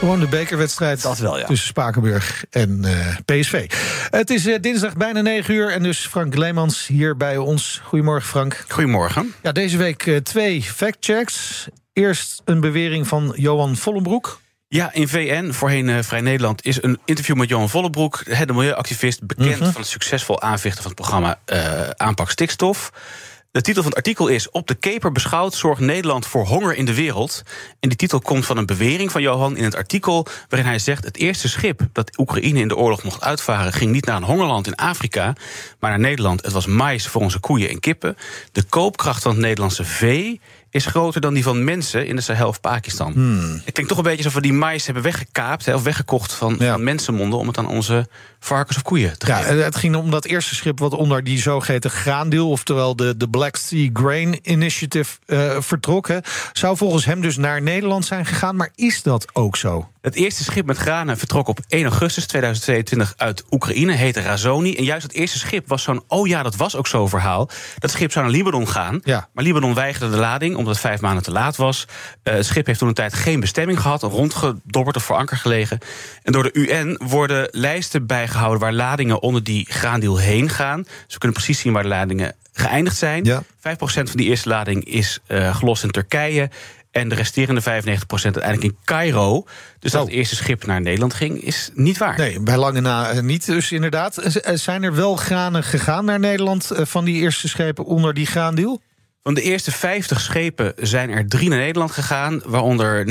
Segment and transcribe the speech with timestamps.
[0.00, 1.46] Gewoon de bekerwedstrijd Dat wel, ja.
[1.46, 3.70] tussen Spakenburg en eh, PSV.
[4.10, 7.80] Het is eh, dinsdag bijna 9 uur en dus Frank Leemans hier bij ons.
[7.84, 8.64] Goedemorgen Frank.
[8.68, 9.34] Goedemorgen.
[9.42, 11.66] Ja, deze week eh, twee factchecks.
[11.92, 14.40] Eerst een bewering van Johan Vollenbroek.
[14.68, 19.22] Ja, in VN, voorheen eh, Vrij Nederland, is een interview met Johan Vollebroek, de milieuactivist,
[19.26, 19.70] bekend Mhm.
[19.72, 22.92] van het succesvol aanvechten van het programma eh, Aanpak Stikstof.
[23.52, 26.84] De titel van het artikel is Op de keper beschouwd zorgt Nederland voor honger in
[26.84, 27.42] de wereld.
[27.80, 30.26] En die titel komt van een bewering van Johan in het artikel...
[30.48, 33.72] waarin hij zegt het eerste schip dat Oekraïne in de oorlog mocht uitvaren...
[33.72, 35.32] ging niet naar een hongerland in Afrika,
[35.80, 36.42] maar naar Nederland.
[36.42, 38.16] Het was mais voor onze koeien en kippen.
[38.52, 40.40] De koopkracht van het Nederlandse vee
[40.70, 43.12] is groter dan die van mensen in de Sahel of Pakistan.
[43.64, 45.64] Het klinkt toch een beetje alsof we die mais hebben weggekaapt...
[45.66, 46.72] Hè, of weggekocht van, Ja.
[46.72, 47.38] van mensenmonden...
[47.38, 48.08] om het aan onze
[48.40, 49.58] varkens of koeien te Ja, geven.
[49.58, 52.50] eh, het ging om dat eerste schip wat onder die zogeheten graandeel...
[52.50, 56.08] oftewel de, de Black Sea Grain Initiative eh, vertrok.
[56.08, 56.18] hè.
[56.52, 58.56] Zou volgens hem dus naar Nederland zijn gegaan.
[58.56, 59.90] Maar is dat ook zo?
[60.00, 64.76] Het eerste schip met granen vertrok op 1 augustus 2022 uit Oekraïne, heette Razoni.
[64.76, 67.48] En juist het eerste schip was zo'n, oh ja, dat was ook zo'n verhaal.
[67.78, 69.28] Dat schip zou naar Libanon gaan, Ja.
[69.32, 70.56] maar Libanon weigerde de lading...
[70.56, 71.84] omdat het vijf maanden te laat was.
[72.22, 74.02] Eh, het schip heeft toen een tijd geen bestemming gehad...
[74.02, 75.78] rondgedobberd of voor anker gelegen.
[76.22, 78.60] En door de UN worden lijsten bijgehouden...
[78.60, 80.82] waar ladingen onder die graandeal heen gaan.
[80.82, 83.24] Dus we kunnen precies zien waar de ladingen geëindigd zijn.
[83.24, 83.42] Ja.
[83.42, 83.42] 5%
[83.82, 86.50] van die eerste lading is eh, gelost in Turkije...
[86.90, 89.44] En de resterende 95% uiteindelijk in Cairo.
[89.78, 90.06] Dus dat Oh.
[90.06, 92.18] het eerste schip naar Nederland ging, is niet waar.
[92.18, 94.16] Nee, bij lange na eh, niet dus inderdaad.
[94.18, 96.70] Eh, Zijn er wel granen gegaan naar Nederland...
[96.70, 98.80] eh, van die eerste schepen onder die graandeel?
[99.22, 102.42] Van de eerste 50 schepen zijn er drie naar Nederland gegaan.
[102.44, 103.06] Waaronder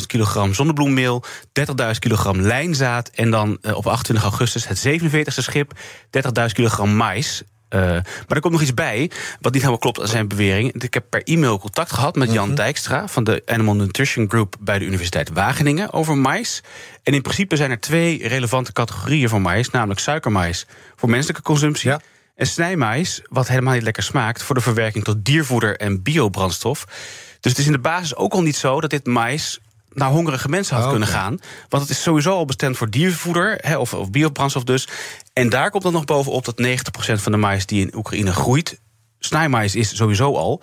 [0.00, 3.08] 19.000 kilogram zonnebloemmeel, 30.000 kilogram lijnzaad.
[3.08, 5.72] En dan eh, op 28 augustus het 47e schip,
[6.10, 7.42] 30.000 kilogram mais.
[7.72, 9.10] Eh, maar er komt nog iets bij,
[9.40, 10.82] wat niet helemaal klopt aan zijn bewering.
[10.82, 14.78] Ik heb per e-mail contact gehad met Jan Dijkstra van de Animal Nutrition Group bij
[14.78, 16.62] de Universiteit Wageningen over mais.
[17.02, 20.66] En in principe zijn er twee relevante categorieën van mais, namelijk suikermais
[20.96, 21.90] voor menselijke consumptie.
[21.90, 22.00] Ja.
[22.34, 24.42] En snijmais, wat helemaal niet lekker smaakt...
[24.42, 26.84] voor de verwerking tot diervoeder en biobrandstof.
[27.40, 29.60] Dus het is in de basis ook al niet zo dat dit mais
[29.94, 31.38] naar hongerige mensen had Oh, kunnen gaan.
[31.68, 34.88] Want het is sowieso al bestemd voor diervoeder, hè, of, of biobrandstof dus.
[35.32, 38.80] En daar komt dan nog bovenop dat 90% van de mais die in Oekraïne groeit...
[39.18, 40.62] snijmais is sowieso al...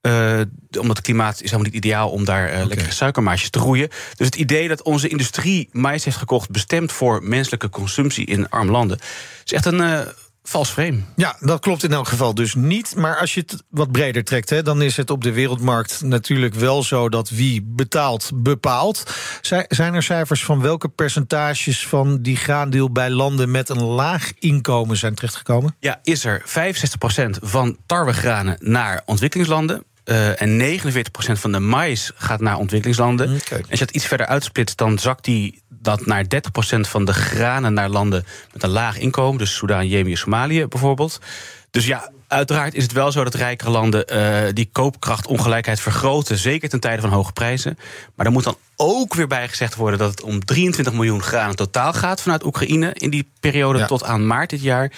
[0.00, 0.40] eh,
[0.78, 3.88] omdat het klimaat is helemaal niet ideaal om daar eh, lekkere suikermaisjes te groeien.
[4.16, 6.50] Dus het idee dat onze industrie mais heeft gekocht...
[6.50, 8.98] bestemd voor menselijke consumptie in arme landen...
[9.44, 10.00] is echt een eh,
[10.50, 10.98] vals frame.
[11.16, 12.96] Ja, dat klopt in elk geval dus niet.
[12.96, 16.54] Maar als je het wat breder trekt, hè, dan is het op de wereldmarkt natuurlijk
[16.54, 19.02] wel zo dat wie betaalt, bepaalt.
[19.40, 24.32] Zij- Zijn er cijfers van welke percentages van die graandeel bij landen met een laag
[24.38, 25.76] inkomen zijn terechtgekomen?
[25.80, 29.84] Ja, is er 65% van tarwegranen naar ontwikkelingslanden.
[30.04, 33.26] Eh, en 49% van de mais gaat naar ontwikkelingslanden.
[33.28, 33.34] En
[33.70, 37.74] als je het iets verder uitsplitst, dan zakt die dat naar 30% van de granen
[37.74, 39.38] naar landen met een laag inkomen.
[39.38, 41.20] Dus Soedan, Jemen, Somalië bijvoorbeeld.
[41.70, 46.38] Dus ja, uiteraard is het wel zo dat rijkere landen eh, die koopkrachtongelijkheid vergroten.
[46.38, 47.78] Zeker ten tijde van hoge prijzen.
[48.14, 51.56] Maar er moet dan ook weer bij gezegd worden dat het om 23 miljoen granen
[51.56, 53.86] totaal gaat vanuit Oekraïne in die periode Ja.
[53.86, 54.92] tot aan maart dit jaar.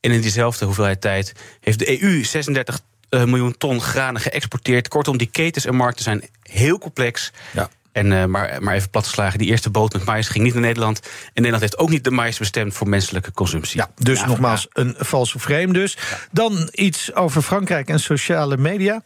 [0.00, 2.80] En in diezelfde hoeveelheid tijd heeft de EU 36 eh,
[3.18, 4.88] miljoen ton granen geëxporteerd.
[4.88, 7.32] Kortom, die ketens en markten zijn heel complex.
[7.52, 7.68] Ja.
[7.92, 11.00] En, eh, maar, maar even platgeslagen, die eerste boot met mais ging niet naar Nederland.
[11.00, 13.80] En Nederland heeft ook niet de mais bestemd voor menselijke consumptie.
[13.80, 15.98] Ja, dus Ja, nogmaals een valse frame dus.
[16.30, 19.02] Dan iets over Frankrijk en sociale media.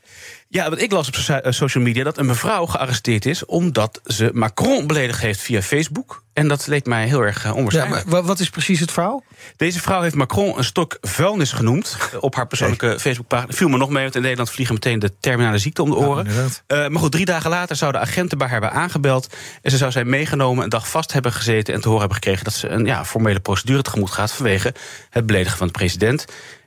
[0.48, 3.44] Ja, want ik las op eh, social media dat een mevrouw gearresteerd is...
[3.44, 6.24] omdat ze Macron beledigd heeft via Facebook.
[6.32, 8.04] En dat leek mij heel erg eh, Ja, onwaarschijnlijk.
[8.04, 9.24] maar wat is precies het verhaal?
[9.56, 13.52] Deze vrouw heeft Macron een stok vuilnis genoemd eh, op haar persoonlijke Facebookpagina.
[13.52, 16.26] Viel me nog mee, want in Nederland vliegen meteen de terminale ziekte om de oren.
[16.66, 19.34] maar goed, drie dagen later zouden agenten bij haar hebben aangebeld.
[19.62, 21.74] En ze zou zijn meegenomen, een dag vast hebben gezeten...
[21.74, 24.32] en te horen hebben gekregen dat ze een ja, formele procedure tegemoet gaat...
[24.32, 24.74] vanwege
[25.10, 26.24] het beledigen van de president.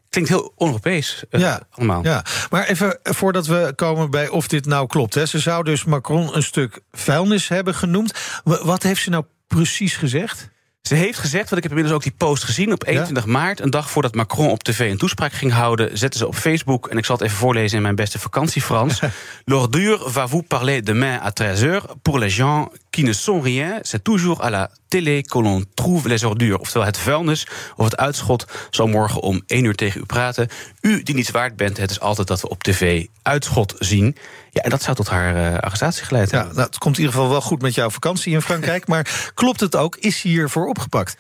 [0.10, 2.04] Klinkt heel on-Europees eh, Ja, allemaal.
[2.04, 5.14] Ja, maar even voordat we komen bij of dit nou klopt.
[5.14, 5.26] Hè.
[5.26, 8.14] Ze zou dus Macron een stuk vuilnis hebben genoemd.
[8.44, 10.50] Wa- Wat heeft ze nou precies gezegd?
[10.82, 12.74] Ze heeft gezegd, want ik heb inmiddels ook die post gezien...
[12.74, 15.98] op 21 maart, een dag voordat Macron op tv een toespraak ging houden...
[15.98, 19.00] zette ze op Facebook, en ik zal het even voorlezen in mijn beste vakantie-Frans...
[19.46, 23.80] L'ordure va vous parler demain à 13h pour les gens qui ne sont rien.
[23.82, 26.60] C'est toujours à la télé que l'on trouve les ordures.
[26.60, 30.48] Oftewel, het vuilnis of het uitschot zal morgen om 1 uur tegen u praten.
[30.82, 34.16] U die niets waard bent, het is altijd dat we op tv uitschot zien.
[34.52, 36.50] Ja, en dat zou tot haar uh, arrestatie geleid hebben.
[36.50, 38.88] Ja, nou, het komt in ieder geval wel goed met jouw vakantie in Frankrijk.
[38.92, 39.96] maar klopt het ook?
[39.96, 41.18] Is hij hiervoor opgepakt?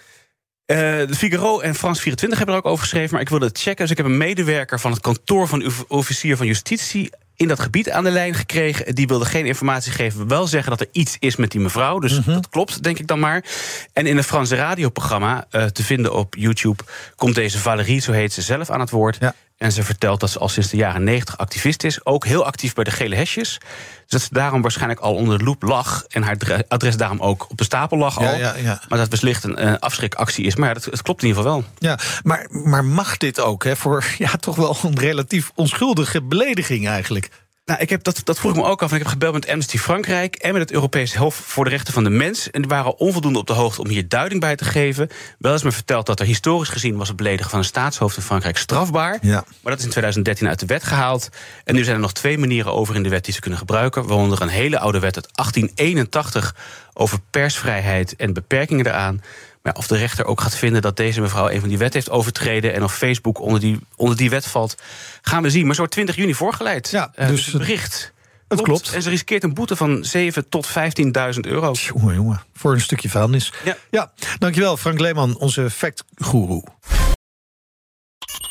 [0.71, 3.59] Uh, de Figaro en Frans 24 hebben er ook over geschreven, maar ik wilde het
[3.59, 3.81] checken.
[3.81, 7.09] Dus ik heb een medewerker van het kantoor van de officier van justitie
[7.39, 8.95] in dat gebied aan de lijn gekregen.
[8.95, 11.99] Die wilde geen informatie geven, wel zeggen dat er iets is met die mevrouw.
[11.99, 12.31] Dus mhm.
[12.31, 13.43] dat klopt, denk ik dan maar.
[13.93, 16.83] En in een Franse radioprogramma uh, te vinden op YouTube
[17.15, 19.17] komt deze Valérie, zo heet ze zelf, aan het woord.
[19.19, 19.35] Ja.
[19.59, 22.05] En ze vertelt dat ze al sinds de jaren 90 activist is.
[22.05, 23.57] Ook heel actief bij de gele hesjes.
[23.57, 26.03] Dus dat ze daarom waarschijnlijk al onder de loep lag.
[26.07, 28.23] En haar adres daarom ook op de stapel lag al.
[28.23, 30.55] Ja, ja, maar dat wellicht een uh, afschrikactie is.
[30.55, 31.69] Maar ja, dat, het klopt in ieder geval wel.
[31.77, 36.87] Ja, maar, maar mag dit ook hè, voor ja, toch wel een relatief onschuldige belediging
[36.87, 37.29] eigenlijk?
[37.69, 38.89] Nou, ik heb dat, dat vroeg ik me ook af.
[38.89, 41.93] En ik heb gebeld met Amnesty Frankrijk en met het Europees Hof voor de Rechten
[41.93, 42.51] van de Mens.
[42.51, 45.09] En die waren onvoldoende op de hoogte om hier duiding bij te geven.
[45.39, 48.23] Wel is me verteld dat er historisch gezien was het beledigen van een staatshoofd in
[48.23, 49.17] Frankrijk strafbaar.
[49.21, 49.43] Ja.
[49.61, 51.29] Maar dat is in 2013 uit de wet gehaald.
[51.63, 54.07] En nu zijn er nog twee manieren over in de wet die ze kunnen gebruiken.
[54.07, 56.55] Waaronder een hele oude wet uit 1881
[56.93, 59.21] over persvrijheid en beperkingen daaraan.
[59.61, 62.09] Maar of de rechter ook gaat vinden dat deze mevrouw een van die wet heeft
[62.09, 64.75] overtreden en of Facebook onder die, onder die wet valt,
[65.21, 65.65] gaan we zien.
[65.65, 66.89] Maar zo 20 juni voorgeleid.
[66.89, 68.13] Ja, uh, dus het bericht.
[68.47, 68.93] Het klopt.
[68.93, 70.73] En ze riskeert een boete van 7 tot 15.000
[71.39, 71.71] euro.
[71.73, 72.41] Jongen, jongen.
[72.53, 73.53] Voor een stukje vuilnis.
[73.63, 73.77] Ja.
[73.89, 76.63] ja, dankjewel Frank Leeman, onze fact-goeroe.